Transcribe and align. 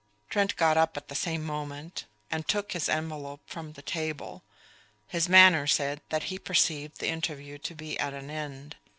Trent 0.31 0.55
got 0.55 0.77
up 0.77 0.97
at 0.97 1.09
the 1.09 1.13
same 1.13 1.43
moment, 1.45 2.05
and 2.31 2.47
took 2.47 2.71
his 2.71 2.89
envelop 2.89 3.39
from 3.47 3.73
the 3.73 3.83
table; 3.83 4.41
his 5.07 5.29
manner 5.29 5.67
said 5.67 6.01
that 6.09 6.23
he 6.23 6.39
perceived 6.39 6.97
the 6.97 7.09
interview 7.09 7.59
to 7.59 7.75
be 7.75 7.99
at 7.99 8.15
an 8.15 8.31
end. 8.31 8.77